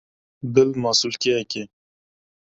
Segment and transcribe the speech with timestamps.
[0.53, 1.63] Dil masûlkeyek e.